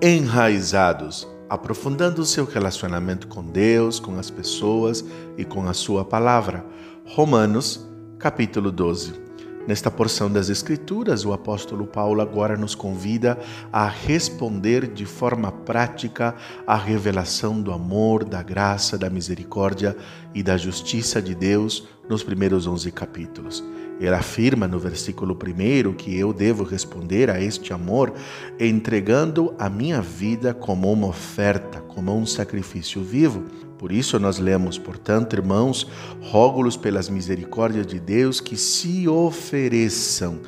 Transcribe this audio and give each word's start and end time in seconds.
enraizados, 0.00 1.26
aprofundando 1.48 2.24
seu 2.24 2.44
relacionamento 2.44 3.26
com 3.28 3.42
Deus, 3.44 3.98
com 3.98 4.18
as 4.18 4.30
pessoas 4.30 5.04
e 5.38 5.44
com 5.44 5.66
a 5.68 5.72
sua 5.72 6.04
palavra. 6.04 6.64
Romanos, 7.04 7.86
capítulo 8.18 8.70
12. 8.70 9.25
Nesta 9.66 9.90
porção 9.90 10.30
das 10.30 10.48
Escrituras, 10.48 11.24
o 11.24 11.32
apóstolo 11.32 11.88
Paulo 11.88 12.20
agora 12.20 12.56
nos 12.56 12.72
convida 12.72 13.36
a 13.72 13.88
responder 13.88 14.86
de 14.86 15.04
forma 15.04 15.50
prática 15.50 16.36
à 16.64 16.76
revelação 16.76 17.60
do 17.60 17.72
amor, 17.72 18.24
da 18.24 18.44
graça, 18.44 18.96
da 18.96 19.10
misericórdia 19.10 19.96
e 20.32 20.40
da 20.40 20.56
justiça 20.56 21.20
de 21.20 21.34
Deus 21.34 21.88
nos 22.08 22.22
primeiros 22.22 22.64
11 22.64 22.92
capítulos. 22.92 23.64
Ele 23.98 24.14
afirma 24.14 24.68
no 24.68 24.78
versículo 24.78 25.34
1 25.36 25.94
que 25.94 26.16
eu 26.16 26.32
devo 26.32 26.62
responder 26.62 27.28
a 27.28 27.40
este 27.40 27.72
amor 27.72 28.12
entregando 28.60 29.52
a 29.58 29.68
minha 29.68 30.00
vida 30.00 30.54
como 30.54 30.92
uma 30.92 31.08
oferta, 31.08 31.80
como 31.80 32.16
um 32.16 32.24
sacrifício 32.24 33.02
vivo. 33.02 33.65
Por 33.78 33.92
isso 33.92 34.18
nós 34.18 34.38
lemos, 34.38 34.78
portanto, 34.78 35.34
irmãos, 35.34 35.86
rogo-los 36.22 36.76
pelas 36.76 37.08
misericórdias 37.08 37.86
de 37.86 38.00
Deus 38.00 38.40
que 38.40 38.56
se 38.56 39.06
ofereçam 39.08 40.40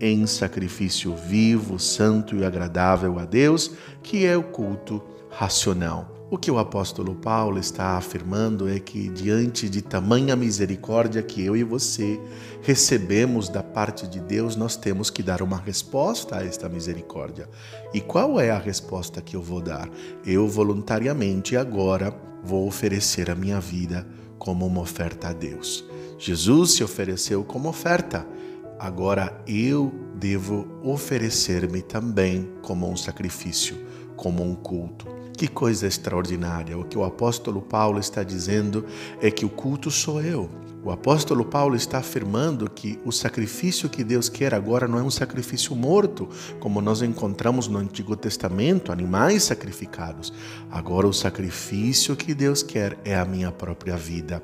em 0.00 0.26
sacrifício 0.26 1.14
vivo, 1.14 1.78
santo 1.78 2.34
e 2.36 2.44
agradável 2.44 3.18
a 3.18 3.24
Deus, 3.24 3.70
que 4.02 4.26
é 4.26 4.36
o 4.36 4.42
culto 4.42 5.00
racional. 5.30 6.21
O 6.32 6.38
que 6.38 6.50
o 6.50 6.58
apóstolo 6.58 7.14
Paulo 7.14 7.58
está 7.58 7.98
afirmando 7.98 8.66
é 8.66 8.80
que, 8.80 9.10
diante 9.10 9.68
de 9.68 9.82
tamanha 9.82 10.34
misericórdia 10.34 11.22
que 11.22 11.44
eu 11.44 11.54
e 11.54 11.62
você 11.62 12.18
recebemos 12.62 13.50
da 13.50 13.62
parte 13.62 14.06
de 14.08 14.18
Deus, 14.18 14.56
nós 14.56 14.74
temos 14.74 15.10
que 15.10 15.22
dar 15.22 15.42
uma 15.42 15.58
resposta 15.58 16.38
a 16.38 16.42
esta 16.42 16.70
misericórdia. 16.70 17.50
E 17.92 18.00
qual 18.00 18.40
é 18.40 18.48
a 18.48 18.56
resposta 18.56 19.20
que 19.20 19.36
eu 19.36 19.42
vou 19.42 19.60
dar? 19.60 19.90
Eu 20.24 20.48
voluntariamente 20.48 21.54
agora 21.54 22.18
vou 22.42 22.66
oferecer 22.66 23.30
a 23.30 23.34
minha 23.34 23.60
vida 23.60 24.06
como 24.38 24.66
uma 24.66 24.80
oferta 24.80 25.28
a 25.28 25.32
Deus. 25.34 25.84
Jesus 26.18 26.72
se 26.72 26.82
ofereceu 26.82 27.44
como 27.44 27.68
oferta. 27.68 28.26
Agora 28.78 29.38
eu 29.46 29.92
devo 30.14 30.66
oferecer-me 30.82 31.82
também 31.82 32.48
como 32.62 32.90
um 32.90 32.96
sacrifício, 32.96 33.76
como 34.16 34.42
um 34.42 34.54
culto. 34.54 35.21
Que 35.42 35.48
coisa 35.48 35.88
extraordinária! 35.88 36.78
O 36.78 36.84
que 36.84 36.96
o 36.96 37.02
apóstolo 37.02 37.60
Paulo 37.60 37.98
está 37.98 38.22
dizendo 38.22 38.86
é 39.20 39.28
que 39.28 39.44
o 39.44 39.48
culto 39.48 39.90
sou 39.90 40.22
eu. 40.22 40.48
O 40.84 40.90
apóstolo 40.92 41.44
Paulo 41.44 41.74
está 41.74 41.98
afirmando 41.98 42.70
que 42.70 42.96
o 43.04 43.10
sacrifício 43.10 43.88
que 43.88 44.04
Deus 44.04 44.28
quer 44.28 44.54
agora 44.54 44.86
não 44.86 45.00
é 45.00 45.02
um 45.02 45.10
sacrifício 45.10 45.74
morto, 45.74 46.28
como 46.60 46.80
nós 46.80 47.02
encontramos 47.02 47.66
no 47.66 47.78
Antigo 47.78 48.14
Testamento, 48.14 48.92
animais 48.92 49.42
sacrificados. 49.42 50.32
Agora, 50.70 51.08
o 51.08 51.12
sacrifício 51.12 52.14
que 52.14 52.34
Deus 52.34 52.62
quer 52.62 52.96
é 53.04 53.16
a 53.16 53.24
minha 53.24 53.50
própria 53.50 53.96
vida. 53.96 54.40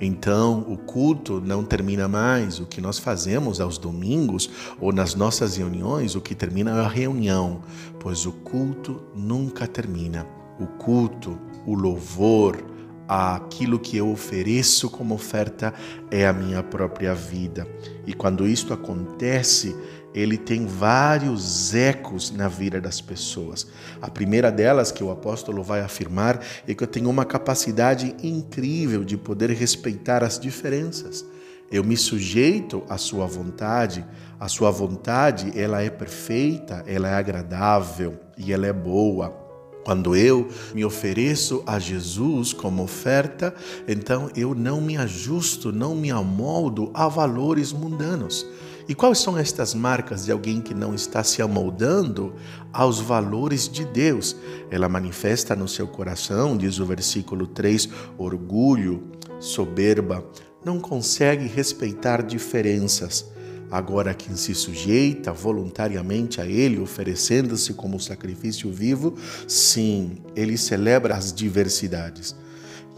Então, 0.00 0.60
o 0.68 0.76
culto 0.76 1.40
não 1.40 1.64
termina 1.64 2.06
mais. 2.06 2.60
O 2.60 2.66
que 2.66 2.80
nós 2.80 2.98
fazemos 2.98 3.60
aos 3.60 3.78
domingos 3.78 4.50
ou 4.78 4.92
nas 4.92 5.14
nossas 5.14 5.56
reuniões, 5.56 6.14
o 6.14 6.20
que 6.20 6.34
termina 6.34 6.70
é 6.70 6.84
a 6.84 6.88
reunião, 6.88 7.62
pois 7.98 8.26
o 8.26 8.32
culto 8.32 9.02
nunca 9.14 9.66
termina. 9.66 10.26
O 10.60 10.66
culto, 10.66 11.38
o 11.66 11.74
louvor, 11.74 12.62
aquilo 13.08 13.78
que 13.78 13.96
eu 13.96 14.08
ofereço 14.08 14.90
como 14.90 15.14
oferta 15.14 15.72
é 16.10 16.26
a 16.26 16.32
minha 16.32 16.62
própria 16.62 17.14
vida. 17.14 17.66
E 18.06 18.12
quando 18.12 18.46
isto 18.46 18.72
acontece, 18.72 19.76
ele 20.14 20.38
tem 20.38 20.64
vários 20.64 21.74
ecos 21.74 22.30
na 22.30 22.48
vida 22.48 22.80
das 22.80 23.00
pessoas. 23.00 23.66
A 24.00 24.10
primeira 24.10 24.50
delas 24.50 24.90
que 24.90 25.04
o 25.04 25.10
apóstolo 25.10 25.62
vai 25.62 25.82
afirmar 25.82 26.40
é 26.66 26.74
que 26.74 26.82
eu 26.82 26.88
tenho 26.88 27.10
uma 27.10 27.24
capacidade 27.24 28.16
incrível 28.22 29.04
de 29.04 29.16
poder 29.16 29.50
respeitar 29.50 30.24
as 30.24 30.38
diferenças. 30.38 31.24
Eu 31.70 31.84
me 31.84 31.96
sujeito 31.96 32.82
à 32.88 32.96
sua 32.96 33.26
vontade. 33.26 34.06
A 34.38 34.48
sua 34.48 34.70
vontade, 34.70 35.52
ela 35.58 35.82
é 35.82 35.90
perfeita, 35.90 36.84
ela 36.86 37.08
é 37.08 37.14
agradável 37.14 38.18
e 38.38 38.52
ela 38.52 38.66
é 38.66 38.72
boa. 38.72 39.45
Quando 39.86 40.16
eu 40.16 40.48
me 40.74 40.84
ofereço 40.84 41.62
a 41.64 41.78
Jesus 41.78 42.52
como 42.52 42.82
oferta, 42.82 43.54
então 43.86 44.28
eu 44.34 44.52
não 44.52 44.80
me 44.80 44.96
ajusto, 44.96 45.70
não 45.70 45.94
me 45.94 46.10
amoldo 46.10 46.90
a 46.92 47.06
valores 47.06 47.72
mundanos. 47.72 48.44
E 48.88 48.96
quais 48.96 49.18
são 49.18 49.38
estas 49.38 49.74
marcas 49.74 50.24
de 50.24 50.32
alguém 50.32 50.60
que 50.60 50.74
não 50.74 50.92
está 50.92 51.22
se 51.22 51.40
amoldando 51.40 52.34
aos 52.72 52.98
valores 52.98 53.68
de 53.68 53.84
Deus? 53.84 54.34
Ela 54.72 54.88
manifesta 54.88 55.54
no 55.54 55.68
seu 55.68 55.86
coração, 55.86 56.56
diz 56.56 56.80
o 56.80 56.84
versículo 56.84 57.46
3, 57.46 57.88
orgulho, 58.18 59.04
soberba, 59.38 60.24
não 60.64 60.80
consegue 60.80 61.46
respeitar 61.46 62.22
diferenças 62.22 63.35
Agora, 63.70 64.14
quem 64.14 64.36
se 64.36 64.54
sujeita 64.54 65.32
voluntariamente 65.32 66.40
a 66.40 66.46
Ele, 66.46 66.78
oferecendo-se 66.78 67.74
como 67.74 67.98
sacrifício 67.98 68.70
vivo, 68.70 69.14
sim, 69.48 70.18
ele 70.36 70.56
celebra 70.56 71.16
as 71.16 71.32
diversidades. 71.32 72.36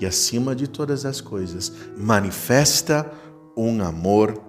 E, 0.00 0.06
acima 0.06 0.54
de 0.54 0.68
todas 0.68 1.04
as 1.04 1.20
coisas, 1.20 1.72
manifesta 1.96 3.10
um 3.56 3.82
amor 3.82 4.40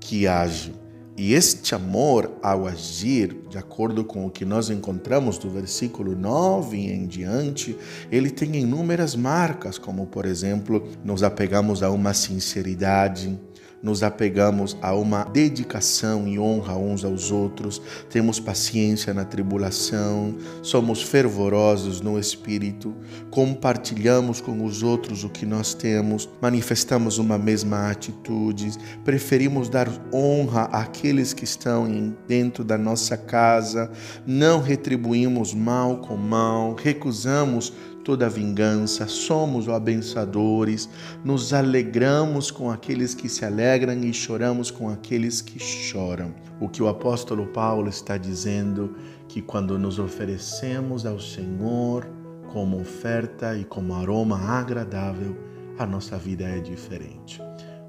que 0.00 0.26
age. 0.26 0.74
E 1.18 1.32
este 1.32 1.74
amor, 1.74 2.30
ao 2.42 2.66
agir, 2.66 3.34
de 3.48 3.56
acordo 3.56 4.04
com 4.04 4.26
o 4.26 4.30
que 4.30 4.44
nós 4.44 4.68
encontramos 4.68 5.38
do 5.38 5.48
versículo 5.48 6.14
9 6.14 6.76
em 6.76 7.06
diante, 7.06 7.74
ele 8.12 8.28
tem 8.28 8.56
inúmeras 8.56 9.16
marcas, 9.16 9.78
como, 9.78 10.06
por 10.06 10.26
exemplo, 10.26 10.86
nos 11.02 11.22
apegamos 11.22 11.82
a 11.82 11.90
uma 11.90 12.12
sinceridade, 12.12 13.38
nos 13.82 14.02
apegamos 14.02 14.76
a 14.80 14.94
uma 14.94 15.24
dedicação 15.24 16.26
e 16.26 16.38
honra 16.38 16.76
uns 16.76 17.04
aos 17.04 17.30
outros, 17.30 17.80
temos 18.10 18.40
paciência 18.40 19.12
na 19.12 19.24
tribulação, 19.24 20.34
somos 20.62 21.02
fervorosos 21.02 22.00
no 22.00 22.18
espírito, 22.18 22.94
compartilhamos 23.30 24.40
com 24.40 24.64
os 24.64 24.82
outros 24.82 25.24
o 25.24 25.28
que 25.28 25.46
nós 25.46 25.74
temos, 25.74 26.28
manifestamos 26.40 27.18
uma 27.18 27.38
mesma 27.38 27.90
atitude, 27.90 28.70
preferimos 29.04 29.68
dar 29.68 29.88
honra 30.12 30.62
àqueles 30.72 31.32
que 31.32 31.44
estão 31.44 31.86
dentro 32.26 32.64
da 32.64 32.78
nossa 32.78 33.16
casa, 33.16 33.90
não 34.26 34.60
retribuímos 34.60 35.54
mal 35.54 35.98
com 35.98 36.16
mal, 36.16 36.74
recusamos 36.74 37.72
toda 38.06 38.28
vingança, 38.28 39.08
somos 39.08 39.68
abençadores, 39.68 40.88
nos 41.24 41.52
alegramos 41.52 42.52
com 42.52 42.70
aqueles 42.70 43.16
que 43.16 43.28
se 43.28 43.44
alegram 43.44 44.00
e 44.04 44.14
choramos 44.14 44.70
com 44.70 44.88
aqueles 44.88 45.42
que 45.42 45.58
choram. 45.58 46.32
O 46.60 46.68
que 46.68 46.80
o 46.80 46.86
apóstolo 46.86 47.48
Paulo 47.48 47.88
está 47.88 48.16
dizendo 48.16 48.94
que 49.28 49.42
quando 49.42 49.76
nos 49.76 49.98
oferecemos 49.98 51.04
ao 51.04 51.18
Senhor 51.18 52.06
como 52.52 52.80
oferta 52.80 53.58
e 53.58 53.64
como 53.64 53.92
aroma 53.92 54.38
agradável, 54.38 55.36
a 55.76 55.84
nossa 55.84 56.16
vida 56.16 56.44
é 56.44 56.60
diferente. 56.60 57.42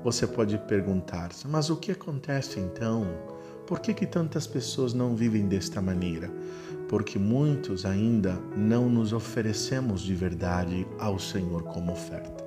Você 0.03 0.25
pode 0.25 0.57
perguntar-se, 0.57 1.47
mas 1.47 1.69
o 1.69 1.77
que 1.77 1.91
acontece 1.91 2.59
então? 2.59 3.05
Por 3.67 3.79
que, 3.79 3.93
que 3.93 4.07
tantas 4.07 4.47
pessoas 4.47 4.93
não 4.93 5.15
vivem 5.15 5.47
desta 5.47 5.81
maneira? 5.81 6.31
porque 6.87 7.19
muitos 7.19 7.85
ainda 7.85 8.39
não 8.55 8.89
nos 8.89 9.13
oferecemos 9.13 10.01
de 10.01 10.15
verdade 10.15 10.87
ao 10.97 11.19
Senhor 11.19 11.63
como 11.63 11.91
oferta. 11.91 12.45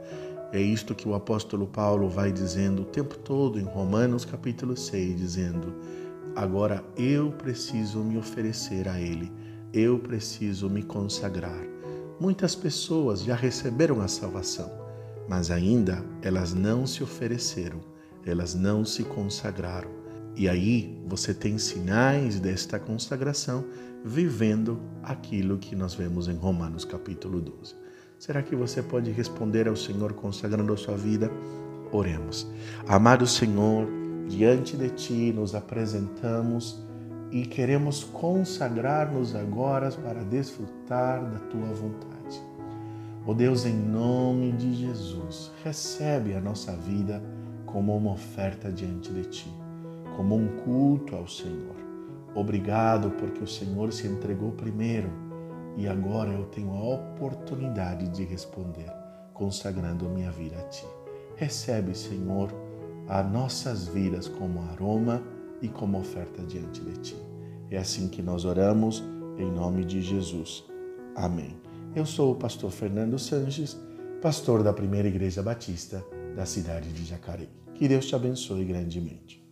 É 0.53 0.61
isto 0.61 0.95
que 0.95 1.09
o 1.09 1.15
apóstolo 1.15 1.67
Paulo 1.67 2.09
vai 2.09 2.33
dizendo 2.33 2.83
o 2.83 2.87
tempo 2.87 3.17
todo 3.19 3.59
em 3.61 3.65
Romanos 3.65 4.25
capítulo 4.25 4.77
6, 4.77 5.17
dizendo: 5.17 5.75
Agora 6.35 6.83
eu 6.97 7.31
preciso 7.33 8.01
me 8.01 8.19
oferecer 8.19 8.89
a 8.89 8.99
Ele, 8.99 9.31
eu 9.73 9.99
preciso 9.99 10.69
me 10.69 10.83
consagrar. 10.83 11.63
Muitas 12.19 12.55
pessoas 12.55 13.23
já 13.23 13.35
receberam 13.35 14.01
a 14.01 14.09
salvação, 14.09 14.71
mas 15.29 15.51
ainda 15.51 16.05
elas 16.21 16.53
não 16.53 16.87
se 16.87 17.03
ofereceram, 17.03 17.81
elas 18.27 18.55
não 18.55 18.85
se 18.85 19.05
consagraram. 19.05 20.00
E 20.37 20.49
aí 20.49 20.99
você 21.07 21.35
tem 21.35 21.59
sinais 21.59 22.41
desta 22.41 22.79
consagração 22.79 23.65
vivendo 24.05 24.81
aquilo 25.03 25.59
que 25.59 25.77
nós 25.77 25.95
vemos 25.95 26.29
em 26.29 26.35
Romanos 26.35 26.85
capítulo 26.85 27.41
12. 27.41 27.75
Será 28.19 28.43
que 28.43 28.55
você 28.55 28.83
pode 28.83 29.11
responder 29.11 29.67
ao 29.67 29.77
Senhor 29.77 30.13
consagrando 30.13 30.73
a 30.73 30.77
sua 30.77 30.97
vida? 30.97 31.31
Oremos. 31.93 32.47
Amado 32.87 33.27
Senhor, 33.27 33.89
diante 34.29 34.77
de 34.77 34.91
Ti 34.91 35.33
nos 35.33 35.55
apresentamos 35.55 36.83
e 37.31 37.47
queremos 37.47 38.05
consagrar-nos 38.05 39.35
agora 39.35 39.91
para 39.91 40.23
desfrutar 40.23 41.25
da 41.25 41.39
Tua 41.39 41.67
vontade. 41.73 42.43
Ó 43.27 43.33
oh 43.33 43.35
Deus, 43.35 43.67
em 43.67 43.77
nome 43.77 44.53
de 44.53 44.75
Jesus, 44.75 45.51
recebe 45.63 46.35
a 46.35 46.41
nossa 46.41 46.75
vida 46.77 47.23
como 47.67 47.97
uma 47.97 48.13
oferta 48.13 48.73
diante 48.73 49.13
de 49.13 49.23
Ti, 49.25 49.53
como 50.21 50.37
um 50.37 50.49
culto 50.59 51.17
ao 51.17 51.27
Senhor 51.27 51.81
Obrigado 52.35 53.11
porque 53.13 53.43
o 53.43 53.47
Senhor 53.47 53.91
se 53.91 54.07
entregou 54.07 54.53
primeiro 54.53 55.11
e 55.77 55.89
agora 55.89 56.31
eu 56.31 56.45
tenho 56.45 56.73
a 56.73 56.95
oportunidade 56.95 58.09
de 58.11 58.25
responder, 58.25 58.91
consagrando 59.33 60.09
minha 60.09 60.31
vida 60.31 60.57
a 60.57 60.63
Ti. 60.65 60.87
Recebe, 61.37 61.97
Senhor, 61.97 62.51
as 63.09 63.33
nossas 63.33 63.89
vidas 63.89 64.29
como 64.29 64.61
aroma 64.63 65.23
e 65.61 65.69
como 65.69 65.99
oferta 65.99 66.43
diante 66.43 66.83
de 66.83 66.93
Ti. 66.99 67.17
É 67.71 67.79
assim 67.79 68.09
que 68.09 68.23
nós 68.23 68.45
oramos, 68.45 69.03
em 69.39 69.51
nome 69.51 69.85
de 69.85 70.03
Jesus. 70.03 70.65
Amém. 71.17 71.57
Eu 71.97 72.05
sou 72.07 72.33
o 72.33 72.37
pastor 72.37 72.71
Fernando 72.71 73.19
Sanches, 73.19 73.77
pastor 74.21 74.63
da 74.63 74.73
primeira 74.73 75.09
Igreja 75.09 75.43
Batista 75.43 76.05
da 76.37 76.47
cidade 76.47 76.93
de 76.93 77.05
Jacareí. 77.05 77.49
Que 77.75 77.89
Deus 77.89 78.07
te 78.07 78.15
abençoe 78.15 78.65
grandemente. 78.65 79.50